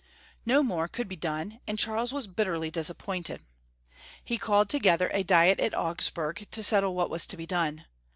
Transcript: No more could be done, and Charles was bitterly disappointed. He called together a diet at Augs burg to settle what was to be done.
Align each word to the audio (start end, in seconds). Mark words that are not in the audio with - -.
No 0.47 0.63
more 0.63 0.87
could 0.87 1.07
be 1.07 1.15
done, 1.15 1.59
and 1.67 1.77
Charles 1.77 2.11
was 2.11 2.25
bitterly 2.25 2.71
disappointed. 2.71 3.41
He 4.23 4.39
called 4.39 4.67
together 4.67 5.11
a 5.13 5.21
diet 5.21 5.59
at 5.59 5.73
Augs 5.75 6.11
burg 6.11 6.47
to 6.49 6.63
settle 6.63 6.95
what 6.95 7.11
was 7.11 7.27
to 7.27 7.37
be 7.37 7.45
done. 7.45 7.85